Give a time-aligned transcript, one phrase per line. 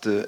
[0.00, 0.24] du eh,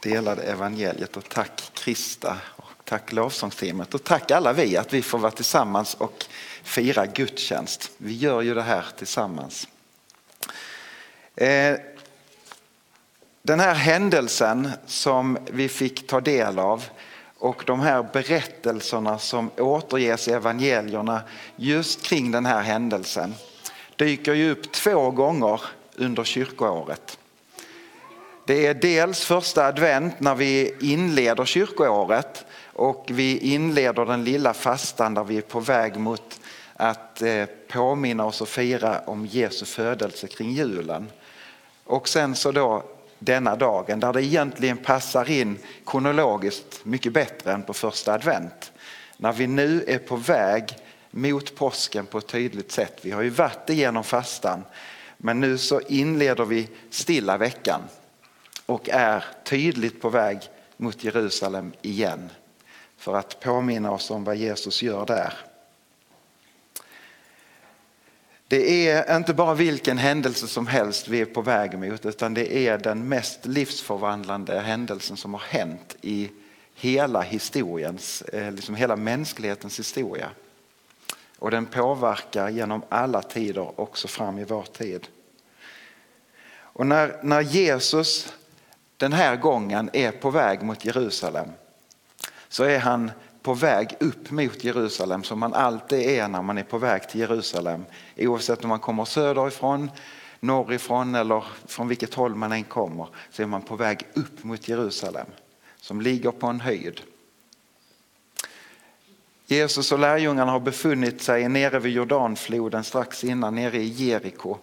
[0.00, 5.18] delade evangeliet och tack Krista och tack lovsångsteamet och tack alla vi att vi får
[5.18, 6.24] vara tillsammans och
[6.62, 7.90] fira gudstjänst.
[7.98, 9.68] Vi gör ju det här tillsammans.
[11.36, 11.76] Eh,
[13.42, 16.84] den här händelsen som vi fick ta del av
[17.38, 21.22] och de här berättelserna som återges i evangelierna
[21.56, 23.34] just kring den här händelsen
[23.96, 25.60] dyker ju upp två gånger
[25.96, 27.18] under kyrkoåret.
[28.48, 35.14] Det är dels första advent när vi inleder kyrkoåret och vi inleder den lilla fastan
[35.14, 36.40] där vi är på väg mot
[36.74, 41.10] att eh, påminna oss och fira om Jesu födelse kring julen.
[41.84, 42.84] Och sen så då
[43.18, 48.72] denna dagen där det egentligen passar in kronologiskt mycket bättre än på första advent.
[49.16, 50.64] När vi nu är på väg
[51.10, 52.98] mot påsken på ett tydligt sätt.
[53.02, 54.64] Vi har ju varit igenom fastan
[55.16, 57.80] men nu så inleder vi stilla veckan
[58.68, 60.38] och är tydligt på väg
[60.76, 62.30] mot Jerusalem igen
[62.96, 65.32] för att påminna oss om vad Jesus gör där.
[68.48, 72.56] Det är inte bara vilken händelse som helst vi är på väg mot utan det
[72.56, 76.30] är den mest livsförvandlande händelsen som har hänt i
[76.74, 80.30] hela historiens, eh, liksom hela mänsklighetens historia.
[81.38, 85.08] Och den påverkar genom alla tider också fram i vår tid.
[86.50, 88.32] Och när, när Jesus
[88.98, 91.48] den här gången är på väg mot Jerusalem
[92.48, 93.10] så är han
[93.42, 97.20] på väg upp mot Jerusalem som man alltid är när man är på väg till
[97.20, 97.84] Jerusalem.
[98.16, 99.90] Oavsett om man kommer söderifrån,
[100.40, 104.68] norrifrån eller från vilket håll man än kommer så är man på väg upp mot
[104.68, 105.26] Jerusalem
[105.80, 107.00] som ligger på en höjd.
[109.46, 114.58] Jesus och lärjungarna har befunnit sig nere vid Jordanfloden strax innan, nere i Jeriko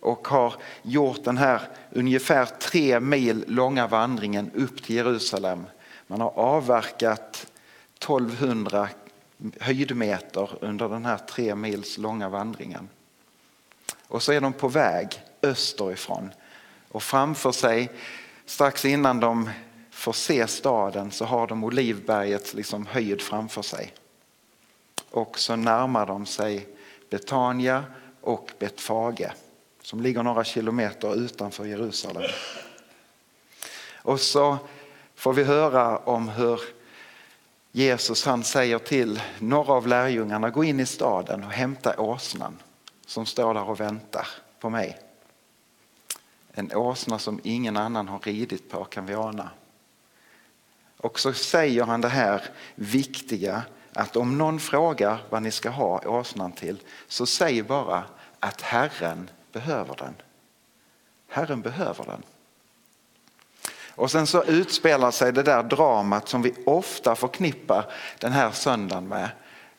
[0.00, 5.66] och har gjort den här ungefär tre mil långa vandringen upp till Jerusalem.
[6.06, 7.46] Man har avverkat
[7.98, 8.88] 1200
[9.60, 12.88] höjdmeter under den här tre mils långa vandringen.
[14.08, 16.30] Och så är de på väg österifrån
[16.88, 17.90] och framför sig
[18.46, 19.50] strax innan de
[19.90, 23.92] får se staden så har de Olivbergets liksom höjd framför sig.
[25.10, 26.68] Och så närmar de sig
[27.10, 27.84] Betania
[28.20, 29.32] och Betfage
[29.82, 32.30] som ligger några kilometer utanför Jerusalem.
[34.02, 34.58] Och så
[35.14, 36.60] får vi höra om hur
[37.72, 42.58] Jesus han säger till några av lärjungarna gå in i staden och hämta åsnan
[43.06, 44.28] som står där och väntar
[44.60, 44.98] på mig.
[46.52, 49.50] En åsna som ingen annan har ridit på kan vi ana.
[50.96, 52.42] Och så säger han det här
[52.74, 53.62] viktiga
[53.92, 58.04] att om någon frågar vad ni ska ha åsnan till så säg bara
[58.40, 60.14] att Herren behöver den.
[61.28, 62.22] Herren behöver den.
[64.00, 67.84] Och sen så utspelar sig det där dramat som vi ofta förknippar
[68.18, 69.28] den här söndagen med,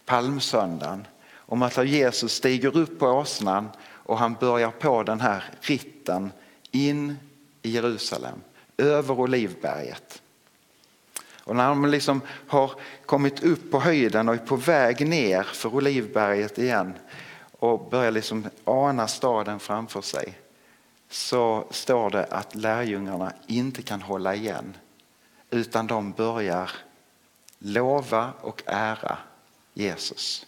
[0.05, 1.07] palmsöndagen.
[1.35, 6.31] Om att Jesus stiger upp på åsnan och han börjar på den här ritten
[6.71, 7.17] in
[7.61, 8.41] i Jerusalem,
[8.77, 10.21] över Olivberget.
[11.43, 12.71] Och när de liksom har
[13.05, 16.93] kommit upp på höjden och är på väg ner för Olivberget igen
[17.61, 20.39] och börjar liksom ana staden framför sig
[21.09, 24.77] så står det att lärjungarna inte kan hålla igen
[25.49, 26.71] utan de börjar
[27.59, 29.17] lova och ära
[29.73, 30.45] Jesus.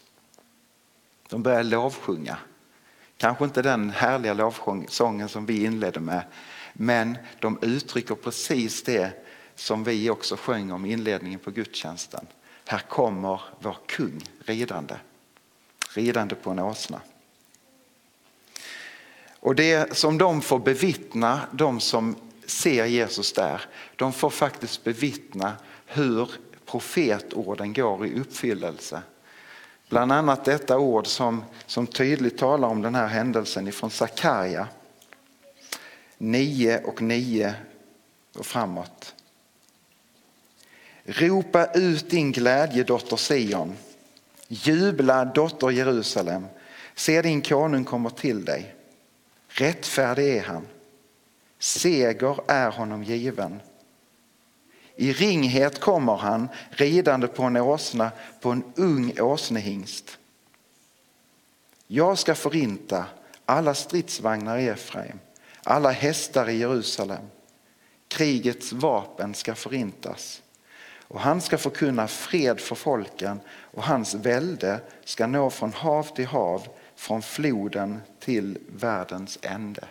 [1.29, 2.37] De börjar lovsjunga.
[3.17, 6.23] Kanske inte den härliga lovsången som vi inledde med
[6.73, 9.25] men de uttrycker precis det
[9.55, 12.27] som vi också sjöng om i inledningen på gudstjänsten.
[12.65, 14.95] Här kommer vår kung ridande,
[15.93, 17.01] ridande på en åsna.
[19.39, 23.61] Och det som de får bevittna, de som ser Jesus där,
[23.95, 25.53] de får faktiskt bevittna
[25.85, 26.31] hur
[26.65, 29.01] profetorden går i uppfyllelse.
[29.89, 34.67] Bland annat detta ord som, som tydligt talar om den här händelsen ifrån Sakarja
[36.17, 37.55] 9 och 9
[38.35, 39.15] och framåt.
[41.03, 43.75] Ropa ut din glädje dotter Sion.
[44.53, 46.47] Jubla dotter Jerusalem.
[46.95, 48.75] Se din konung kommer till dig.
[49.47, 50.67] Rättfärdig är han.
[51.59, 53.59] Seger är honom given.
[54.95, 58.11] I ringhet kommer han ridande på en åsna,
[58.41, 60.17] på en ung åsnehingst.
[61.87, 63.05] Jag ska förinta
[63.45, 65.19] alla stridsvagnar i Efraim,
[65.63, 67.25] alla hästar i Jerusalem.
[68.07, 70.42] Krigets vapen ska förintas
[71.13, 76.25] och han ska förkunna fred för folken och hans välde ska nå från hav till
[76.25, 79.87] hav, från floden till världens ände.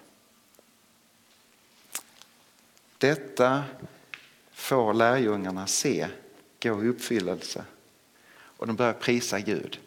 [2.99, 3.65] Detta
[4.53, 6.09] får lärjungarna se
[6.63, 7.65] gå i uppfyllelse
[8.35, 9.81] och de börjar prisa Gud.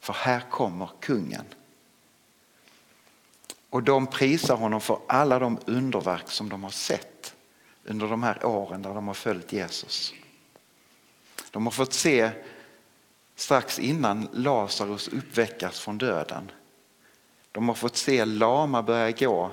[0.00, 1.44] För här kommer kungen.
[3.70, 7.34] Och de prisar honom för alla de underverk som de har sett
[7.84, 10.14] under de här åren där de har följt Jesus.
[11.50, 12.30] De har fått se
[13.34, 16.50] strax innan Lazarus uppväckas från döden.
[17.52, 19.50] De har fått se lama börja gå.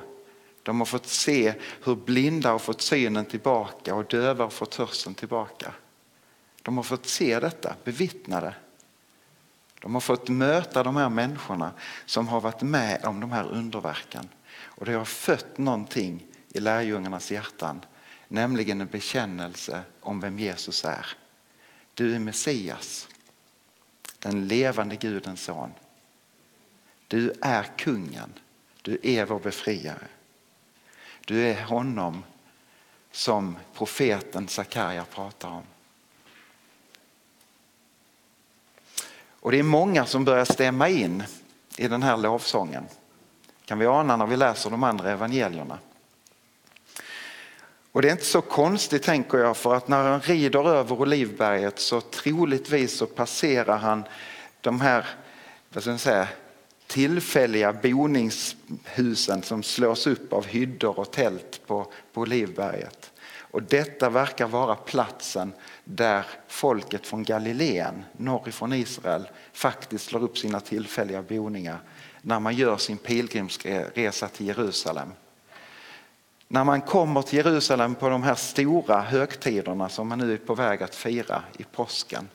[0.63, 1.53] De har fått se
[1.83, 5.73] hur blinda har fått synen tillbaka och döva har fått hörseln tillbaka.
[6.61, 8.55] De har fått se detta, bevittna det.
[9.81, 11.71] De har fått möta de här människorna
[12.05, 14.29] som har varit med om de här underverken.
[14.63, 17.85] Och det har fött någonting i lärjungarnas hjärtan,
[18.27, 21.07] nämligen en bekännelse om vem Jesus är.
[21.97, 23.07] Du är Messias,
[24.19, 25.71] den levande Gudens son.
[27.07, 28.33] Du är kungen,
[28.81, 30.07] du är vår befriare.
[31.25, 32.23] Du är honom
[33.11, 35.63] som profeten Sakarja pratar om.
[39.29, 41.23] Och det är många som börjar stämma in
[41.77, 42.85] i den här lovsången.
[43.65, 45.79] kan vi ana när vi läser de andra evangelierna.
[47.97, 51.79] Och det är inte så konstigt tänker jag för att när han rider över Olivberget
[51.79, 54.03] så troligtvis så passerar han
[54.61, 55.05] de här
[55.69, 56.27] vad ska jag säga,
[56.88, 63.11] tillfälliga boningshusen som slås upp av hyddor och tält på, på Olivberget.
[63.39, 65.53] Och detta verkar vara platsen
[65.83, 71.79] där folket från Galileen, norrifrån Israel, faktiskt slår upp sina tillfälliga boningar
[72.21, 75.11] när man gör sin pilgrimsresa till Jerusalem.
[76.47, 80.55] När man kommer till Jerusalem på de här stora högtiderna som man nu är på
[80.55, 82.29] väg att fira i påsken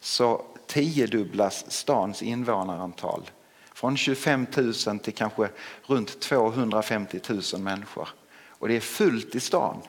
[0.00, 3.30] så tiodubblas stans invånarantal
[3.74, 4.46] från 25
[4.86, 5.48] 000 till kanske
[5.86, 7.20] runt 250
[7.52, 8.08] 000 människor.
[8.48, 9.82] Och det är fullt i stan.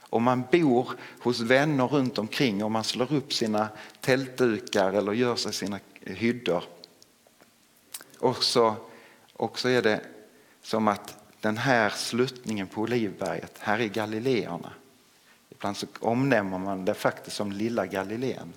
[0.00, 0.88] Och man bor
[1.20, 3.68] hos vänner runt omkring och man slår upp sina
[4.00, 6.64] tältdukar eller gör sig sina hyddor.
[8.18, 8.74] Och så,
[9.32, 10.00] och så är det
[10.62, 14.72] som att den här sluttningen på Olivberget, här är Galileerna.
[15.50, 18.52] Ibland så omnämner man det faktiskt som lilla Galileen.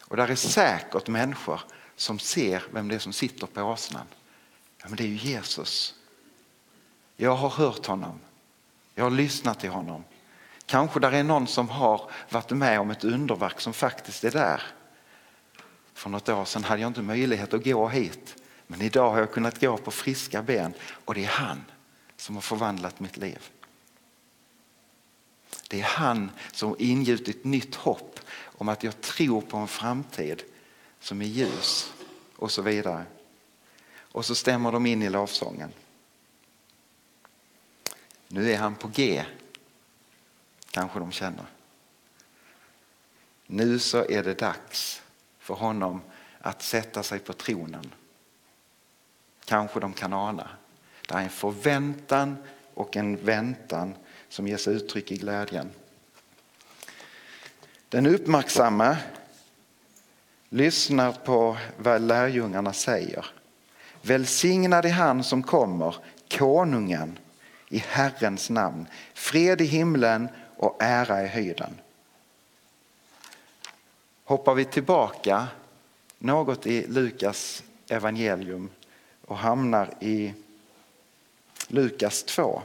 [0.00, 1.60] Och där är säkert människor
[1.96, 4.06] som ser vem det är som sitter på åsnan.
[4.78, 5.94] Ja, men det är ju Jesus.
[7.16, 8.20] Jag har hört honom.
[8.94, 10.04] Jag har lyssnat till honom.
[10.66, 14.62] Kanske där är någon som har varit med om ett underverk som faktiskt är där.
[15.94, 18.42] För något år sedan hade jag inte möjlighet att gå hit.
[18.66, 20.74] Men idag har jag kunnat gå på friska ben
[21.04, 21.64] och det är han
[22.16, 23.50] som har förvandlat mitt liv.
[25.68, 30.42] Det är han som ingjutit nytt hopp om att jag tror på en framtid
[31.00, 31.92] som är ljus
[32.36, 33.04] och så vidare.
[33.98, 35.72] Och så stämmer de in i lovsången.
[38.28, 39.24] Nu är han på G,
[40.70, 41.46] kanske de känner.
[43.46, 45.02] Nu så är det dags
[45.38, 46.00] för honom
[46.40, 47.94] att sätta sig på tronen.
[49.46, 50.48] Kanske de kan ana.
[51.08, 52.36] Det är en förväntan
[52.74, 53.94] och en väntan
[54.28, 55.70] som ges uttryck i glädjen.
[57.88, 58.96] Den uppmärksamma
[60.48, 63.26] lyssnar på vad lärjungarna säger.
[64.02, 65.96] Välsignad är han som kommer,
[66.30, 67.18] konungen
[67.68, 68.86] i Herrens namn.
[69.14, 71.80] Fred i himlen och ära i höjden.
[74.24, 75.46] Hoppar vi tillbaka
[76.18, 78.70] något i Lukas evangelium
[79.26, 80.34] och hamnar i
[81.68, 82.62] Lukas 2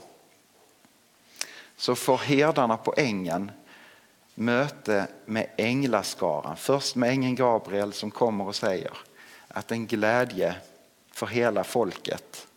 [1.78, 3.52] så får herdarna på ängen
[4.36, 6.58] möte med änglaskaran.
[6.58, 8.98] Först med ängeln Gabriel som kommer och säger
[9.48, 10.56] att en glädje
[11.12, 12.48] för hela folket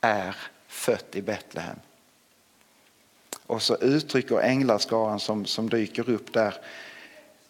[0.00, 0.36] är
[0.66, 1.78] fött i Betlehem.
[3.46, 6.54] Och så uttrycker änglaskaran som, som dyker upp där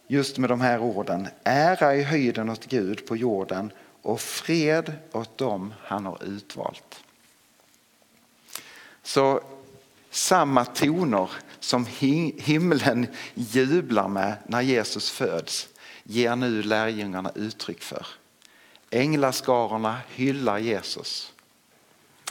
[0.06, 1.28] just med de här orden.
[1.44, 3.72] Ära i höjden åt Gud på jorden
[4.06, 7.04] och fred åt dem han har utvalt.
[9.02, 9.40] Så
[10.10, 11.86] samma toner som
[12.38, 15.68] himlen jublar med när Jesus föds
[16.02, 18.06] ger nu lärjungarna uttryck för.
[18.90, 21.32] Änglaskarorna hyllar Jesus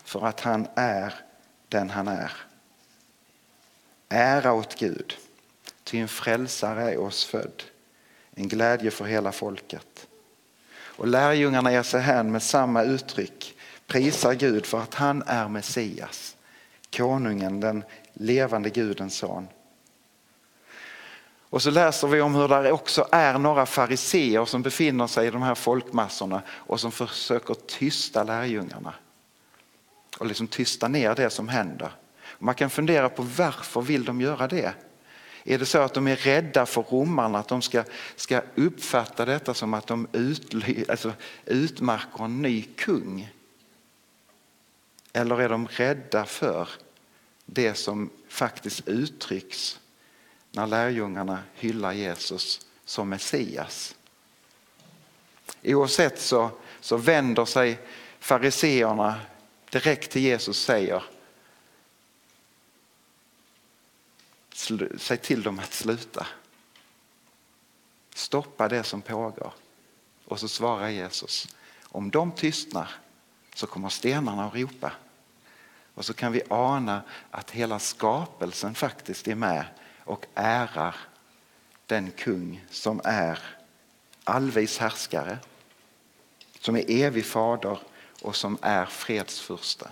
[0.03, 1.13] för att han är
[1.69, 2.31] den han är.
[4.09, 5.17] Ära åt Gud,
[5.83, 7.63] ty en frälsare är oss född,
[8.31, 10.07] en glädje för hela folket.
[10.95, 16.35] Och lärjungarna ger sig hän med samma uttryck, prisar Gud för att han är Messias,
[16.97, 17.83] konungen, den
[18.13, 19.47] levande Gudens son.
[21.49, 25.31] Och så läser vi om hur det också är några fariseer som befinner sig i
[25.31, 28.93] de här folkmassorna och som försöker tysta lärjungarna.
[30.17, 31.91] Och liksom tysta ner det som händer.
[32.39, 34.73] Man kan fundera på varför vill de göra det?
[35.47, 37.83] Är det så att de är rädda för romarna, att de ska,
[38.15, 41.13] ska uppfatta detta som att de utly, alltså,
[41.45, 43.31] utmärker en ny kung?
[45.13, 46.69] Eller är de rädda för
[47.45, 49.79] det som faktiskt uttrycks
[50.51, 53.95] när lärjungarna hyllar Jesus som Messias?
[55.63, 56.49] Oavsett så,
[56.79, 57.79] så vänder sig
[58.19, 59.15] fariseerna
[59.69, 61.03] direkt till Jesus och säger
[64.97, 66.27] Säg till dem att sluta.
[68.13, 69.53] Stoppa det som pågår.
[70.25, 72.91] Och så svarar Jesus, om de tystnar
[73.55, 74.91] så kommer stenarna att ropa.
[75.93, 79.65] Och så kan vi ana att hela skapelsen faktiskt är med
[79.99, 80.95] och ärar
[81.85, 83.39] den kung som är
[84.23, 85.37] allvis härskare,
[86.59, 87.79] som är evig fader
[88.21, 89.89] och som är fredsfurste.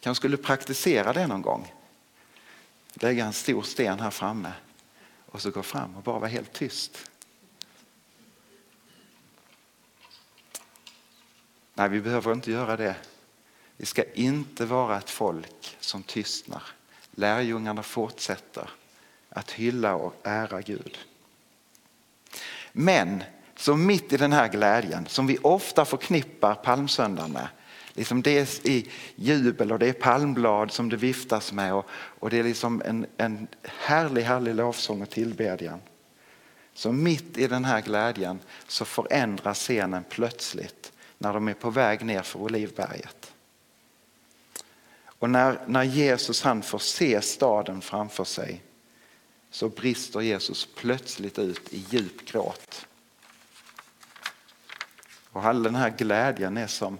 [0.00, 1.72] Kanske skulle praktisera det någon gång.
[3.00, 4.52] Lägga en stor sten här framme
[5.26, 7.10] och så gå fram och bara vara helt tyst.
[11.74, 12.96] Nej, vi behöver inte göra det.
[13.76, 16.62] Vi ska inte vara ett folk som tystnar.
[17.10, 18.70] Lärjungarna fortsätter
[19.28, 20.98] att hylla och ära Gud.
[22.72, 23.24] Men
[23.56, 27.48] så mitt i den här glädjen som vi ofta förknippar palmsöndagen med
[27.96, 28.82] Liksom det är
[29.16, 33.06] jubel och det är palmblad som det viftas med och, och det är liksom en,
[33.16, 35.80] en härlig, härlig lovsång och tillbedjan.
[36.74, 42.04] Så mitt i den här glädjen så förändras scenen plötsligt när de är på väg
[42.04, 43.32] ner för Olivberget.
[45.04, 48.62] Och när, när Jesus han får se staden framför sig
[49.50, 52.86] så brister Jesus plötsligt ut i djup gråt.
[55.30, 56.98] Och all den här glädjen är som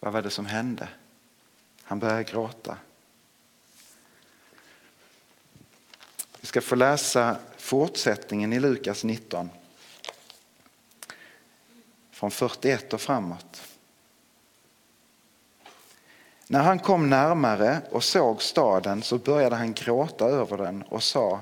[0.00, 0.88] vad var det som hände?
[1.82, 2.76] Han började gråta.
[6.40, 9.50] Vi ska få läsa fortsättningen i Lukas 19.
[12.10, 13.62] Från 41 och framåt.
[16.46, 21.40] När han kom närmare och såg staden så började han gråta över den och sa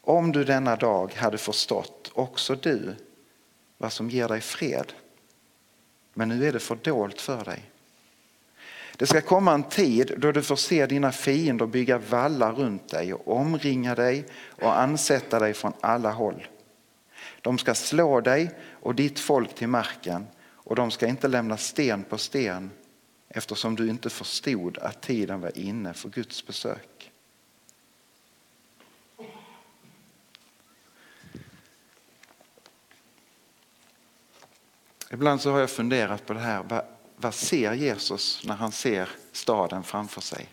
[0.00, 2.96] Om du denna dag hade förstått, också du,
[3.78, 4.92] vad som ger dig fred
[6.18, 7.62] men nu är det fördolt för dig.
[8.96, 13.14] Det ska komma en tid då du får se dina fiender bygga vallar runt dig
[13.14, 16.46] och omringa dig och ansätta dig från alla håll.
[17.42, 22.02] De ska slå dig och ditt folk till marken och de ska inte lämna sten
[22.02, 22.70] på sten
[23.28, 27.12] eftersom du inte förstod att tiden var inne för Guds besök.
[35.10, 36.62] Ibland så har jag funderat på det här.
[36.62, 36.84] Vad,
[37.16, 40.48] vad ser Jesus när han ser staden framför sig?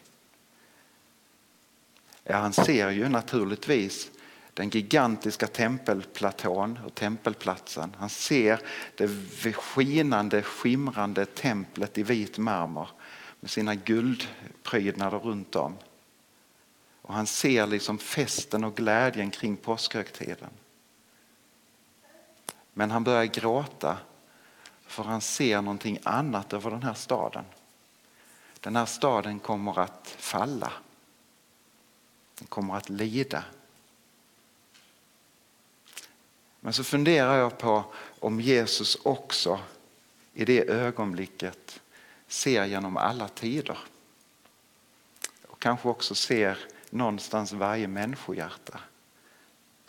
[2.24, 4.12] Ja, han ser ju naturligtvis
[4.54, 7.96] den gigantiska tempelplatån och tempelplatsen.
[8.00, 8.60] Han ser
[8.96, 12.90] det skinande, skimrande templet i vit marmor
[13.40, 15.78] med sina guldprydnader runt om.
[17.02, 20.50] Och han ser liksom festen och glädjen kring påskhögtiden.
[22.74, 23.98] Men han börjar gråta
[24.94, 27.46] för han ser någonting annat över den här staden.
[28.60, 30.74] Den här staden kommer att falla.
[32.40, 33.44] Den kommer att lida.
[36.60, 37.84] Men så funderar jag på
[38.20, 39.60] om Jesus också
[40.34, 41.82] i det ögonblicket
[42.28, 43.78] ser genom alla tider.
[45.48, 46.58] Och kanske också ser
[46.90, 48.80] någonstans varje människohjärta.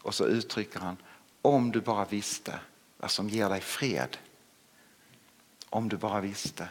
[0.01, 0.97] Och så uttrycker han,
[1.43, 2.59] om du bara visste
[2.97, 4.17] vad som ger dig fred.
[5.75, 6.69] Om du bara visste.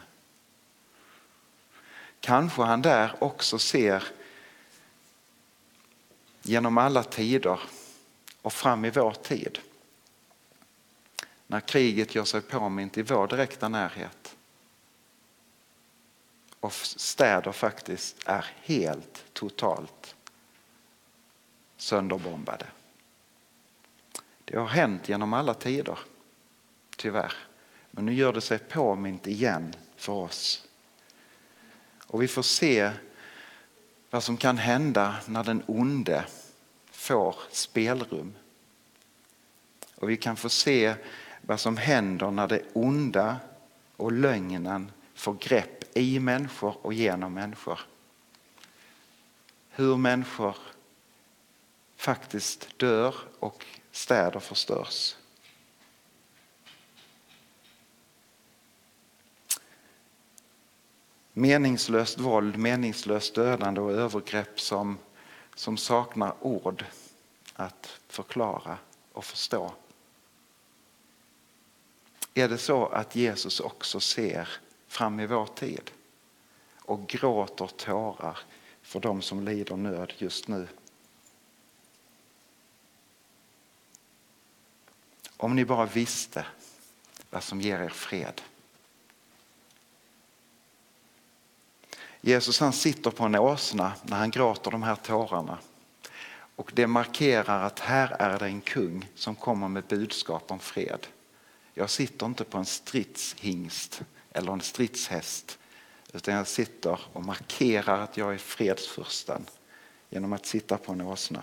[2.20, 4.04] Kanske han där också ser
[6.42, 7.60] genom alla tider
[8.42, 9.58] och fram i vår tid.
[11.46, 14.36] När kriget gör sig påmint i vår direkta närhet.
[16.60, 20.14] Och städer faktiskt är helt totalt
[21.76, 22.66] sönderbombade.
[24.44, 25.98] Det har hänt genom alla tider,
[26.96, 27.34] tyvärr.
[27.96, 30.68] Men nu gör det sig påmint igen för oss.
[32.06, 32.90] Och vi får se
[34.10, 36.24] vad som kan hända när den onde
[36.90, 38.34] får spelrum.
[39.94, 40.94] Och vi kan få se
[41.40, 43.36] vad som händer när det onda
[43.96, 47.80] och lögnen får grepp i människor och genom människor.
[49.70, 50.56] Hur människor
[51.96, 55.16] faktiskt dör och städer förstörs.
[61.36, 64.98] Meningslöst våld, meningslöst dödande och övergrepp som,
[65.54, 66.84] som saknar ord
[67.54, 68.78] att förklara
[69.12, 69.72] och förstå.
[72.34, 74.48] Är det så att Jesus också ser
[74.86, 75.90] fram i vår tid
[76.78, 78.38] och gråter tårar
[78.82, 80.68] för de som lider nöd just nu?
[85.36, 86.46] Om ni bara visste
[87.30, 88.42] vad som ger er fred.
[92.26, 95.58] Jesus han sitter på en åsna när han gråter de här tårarna.
[96.56, 101.06] Och det markerar att här är det en kung som kommer med budskap om fred.
[101.74, 104.02] Jag sitter inte på en stridshingst
[104.32, 105.58] eller en stridshäst
[106.12, 109.46] utan jag sitter och markerar att jag är fredsfursten
[110.10, 111.42] genom att sitta på en åsna.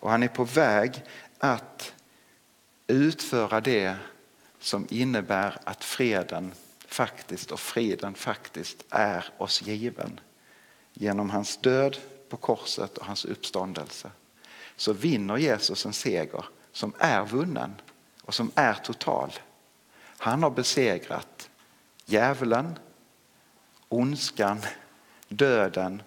[0.00, 1.02] Och han är på väg
[1.38, 1.94] att
[2.86, 3.96] utföra det
[4.58, 6.52] som innebär att freden
[6.92, 10.20] faktiskt och friden faktiskt är oss given.
[10.92, 14.10] Genom hans död på korset och hans uppståndelse
[14.76, 17.74] så vinner Jesus en seger som är vunnen
[18.22, 19.32] och som är total.
[20.18, 21.50] Han har besegrat
[22.06, 22.78] djävulen,
[23.88, 24.60] ondskan,
[25.28, 26.02] döden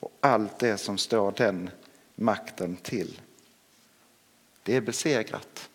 [0.00, 1.70] och allt det som står den
[2.14, 3.20] makten till.
[4.62, 5.70] Det är besegrat.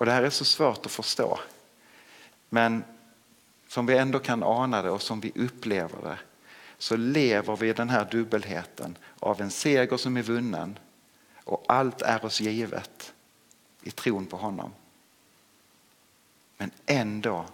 [0.00, 1.40] Och det här är så svårt att förstå.
[2.48, 2.84] Men
[3.68, 6.18] som vi ändå kan ana det och som vi upplever det
[6.78, 10.78] så lever vi i den här dubbelheten av en seger som är vunnen
[11.44, 13.12] och allt är oss givet
[13.82, 14.72] i tron på honom.
[16.56, 17.44] Men ändå,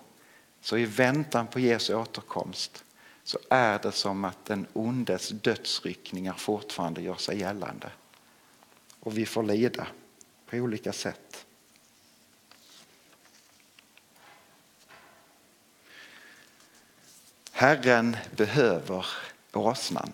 [0.60, 2.84] så i väntan på Jesu återkomst
[3.24, 7.90] så är det som att den ondes dödsryckningar fortfarande gör sig gällande.
[9.00, 9.86] Och vi får lida
[10.46, 11.45] på olika sätt.
[17.58, 19.06] Herren behöver
[19.52, 20.12] åsnan.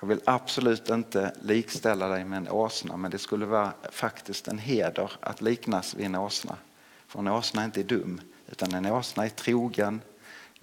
[0.00, 4.58] Jag vill absolut inte likställa dig med en åsna men det skulle vara faktiskt en
[4.58, 6.56] heder att liknas vid en åsna.
[7.06, 10.00] För en åsna är inte dum utan en åsna är trogen,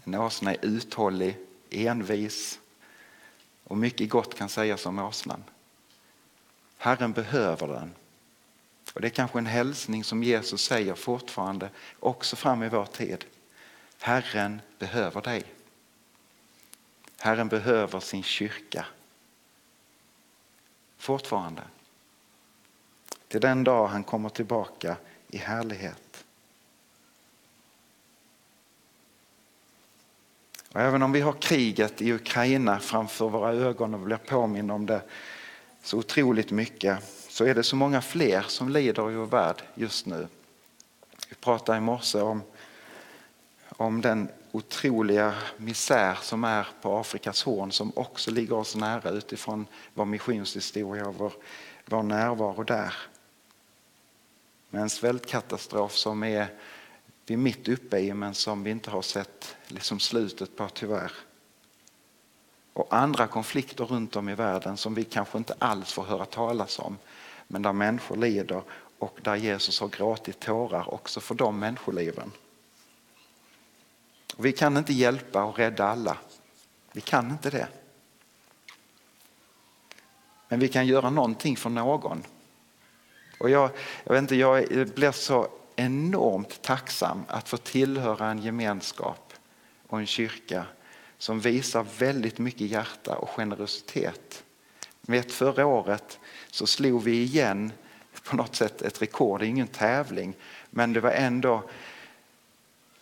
[0.04, 1.38] en åsna är uthållig,
[1.69, 2.60] envis
[3.63, 5.43] och mycket gott kan sägas om åsnan.
[6.78, 7.91] Herren behöver den.
[8.93, 13.25] Och Det är kanske en hälsning som Jesus säger fortfarande också fram i vår tid.
[14.00, 15.44] Herren behöver dig.
[17.18, 18.86] Herren behöver sin kyrka.
[20.98, 21.62] Fortfarande.
[23.28, 26.26] Till den dag han kommer tillbaka i härlighet.
[30.74, 34.86] Och även om vi har kriget i Ukraina framför våra ögon och blir påminna om
[34.86, 35.02] det
[35.84, 40.06] så otroligt mycket så är det så många fler som lider i vår värld just
[40.06, 40.28] nu.
[41.30, 42.42] Vi pratade i morse om,
[43.80, 49.68] om den otroliga misär som är på Afrikas horn som också ligger oss nära utifrån
[49.94, 51.34] vår missionshistoria och vår,
[51.86, 52.94] vår närvaro där.
[54.70, 56.48] Med en svältkatastrof som är
[57.26, 61.12] vi är mitt uppe i men som vi inte har sett liksom slutet på tyvärr.
[62.74, 66.80] Och andra konflikter runt om i världen som vi kanske inte alls får höra talas
[66.80, 66.98] om
[67.48, 68.62] men där människor lider
[68.98, 72.32] och där Jesus har gråtit tårar också för de människoliven.
[74.39, 76.17] Och vi kan inte hjälpa och rädda alla.
[76.91, 77.67] Vi kan inte det.
[80.47, 82.23] Men vi kan göra någonting för någon.
[83.39, 83.69] Och jag,
[84.04, 89.34] jag, vet inte, jag blir så enormt tacksam att få tillhöra en gemenskap
[89.88, 90.65] och en kyrka
[91.17, 94.43] som visar väldigt mycket hjärta och generositet.
[95.02, 96.19] Vet, förra året
[96.52, 97.71] så slog vi igen
[98.23, 100.34] på något sätt ett rekord, det är ingen tävling,
[100.69, 101.69] men det var ändå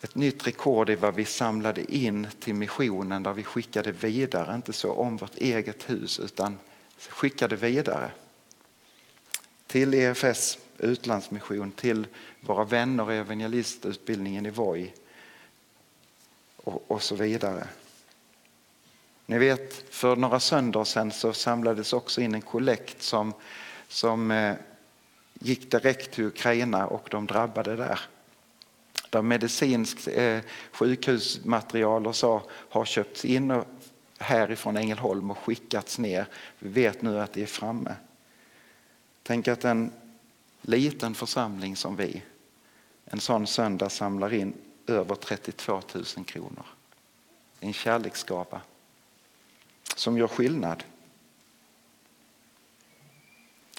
[0.00, 4.72] ett nytt rekord i vad vi samlade in till missionen där vi skickade vidare, inte
[4.72, 6.58] så om vårt eget hus utan
[6.98, 8.10] skickade vidare
[9.66, 12.06] till EFS utlandsmission, till
[12.40, 14.92] våra vänner i evangelistutbildningen i Voi
[16.56, 17.66] och, och så vidare.
[19.26, 23.32] Ni vet, för några söndagar sedan så samlades också in en kollekt som,
[23.88, 24.54] som eh,
[25.34, 28.00] gick direkt till Ukraina och de drabbade där.
[29.10, 30.38] Där medicinskt eh,
[30.72, 33.62] sjukhusmaterial och så har köpts in
[34.18, 36.26] härifrån Ängelholm och skickats ner.
[36.58, 37.94] Vi vet nu att det är framme.
[39.22, 39.92] Tänk att en
[40.60, 42.22] liten församling som vi
[43.10, 44.54] en sån söndag samlar in
[44.86, 46.66] över 32 000 kronor.
[47.60, 48.60] En kärleksgava
[49.96, 50.84] som gör skillnad.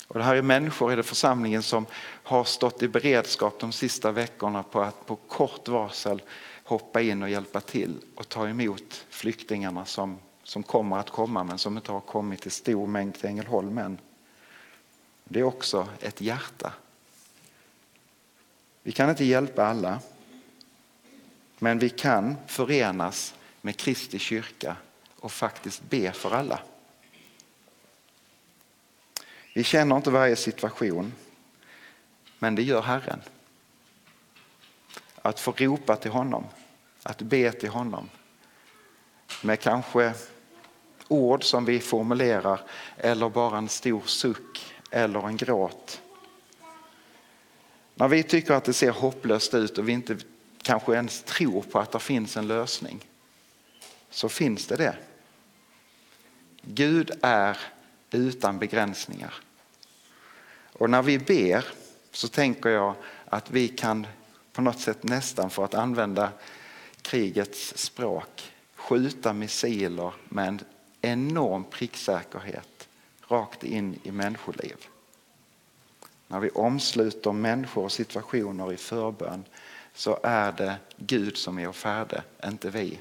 [0.10, 1.86] Och det här är människor i det församlingen som
[2.24, 6.22] har stått i beredskap de sista veckorna på att på kort varsel
[6.64, 11.58] hoppa in och hjälpa till och ta emot flyktingarna som, som kommer att komma men
[11.58, 13.98] som inte har kommit i stor mängd till Ängelholm än.
[15.24, 16.74] Det är också ett hjärta.
[18.84, 20.00] Vi kan inte hjälpa alla
[21.60, 24.76] men vi kan förenas med Kristi kyrka
[25.20, 26.60] och faktiskt be för alla.
[29.60, 31.14] Vi känner inte varje situation,
[32.40, 33.22] men det gör Herren.
[35.22, 36.44] Att få ropa till honom,
[37.04, 38.10] att be till honom
[39.42, 40.14] med kanske
[41.08, 42.62] ord som vi formulerar
[42.98, 46.02] eller bara en stor suck eller en gråt.
[47.96, 50.18] När vi tycker att det ser hopplöst ut och vi inte
[50.62, 53.06] kanske ens tror på att det finns en lösning
[54.10, 54.96] så finns det det.
[56.62, 57.58] Gud är
[58.12, 59.34] utan begränsningar.
[60.80, 61.66] Och när vi ber
[62.12, 64.08] så tänker jag att vi kan
[64.54, 66.32] på något sätt nästan för att använda
[67.02, 70.60] krigets språk skjuta missiler med en
[71.02, 72.88] enorm pricksäkerhet
[73.28, 74.76] rakt in i människoliv.
[76.28, 79.44] När vi omsluter människor och situationer i förbön
[79.94, 83.00] så är det Gud som är och färde, inte vi.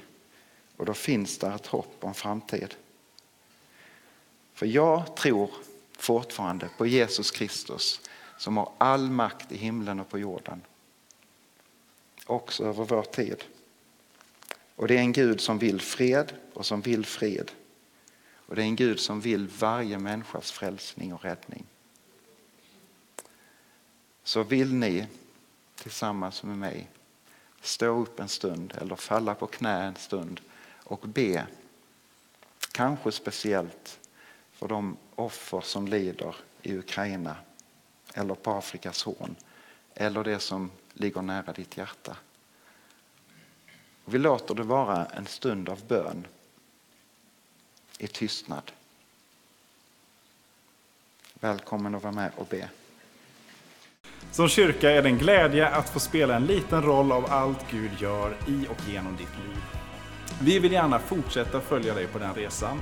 [0.77, 2.75] Och då finns det ett hopp om framtid.
[4.53, 5.49] För jag tror
[6.09, 8.01] fortfarande på Jesus Kristus
[8.37, 10.61] som har all makt i himlen och på jorden.
[12.25, 13.43] Också över vår tid.
[14.75, 17.51] Och det är en Gud som vill fred och som vill fred.
[18.33, 21.65] Och det är en Gud som vill varje människas frälsning och räddning.
[24.23, 25.07] Så vill ni
[25.75, 26.89] tillsammans med mig
[27.61, 30.41] stå upp en stund eller falla på knä en stund
[30.83, 31.47] och be.
[32.71, 33.99] Kanske speciellt
[34.59, 37.35] för de offer som lider i Ukraina
[38.13, 39.35] eller på Afrikas horn
[39.93, 42.17] eller det som ligger nära ditt hjärta.
[44.05, 46.27] vi låter det vara en stund av bön
[47.97, 48.71] i tystnad.
[51.33, 52.69] Välkommen att vara med och be.
[54.31, 57.91] Som kyrka är det en glädje att få spela en liten roll av allt Gud
[57.99, 59.63] gör i och genom ditt liv.
[60.41, 62.81] Vi vill gärna fortsätta följa dig på den resan.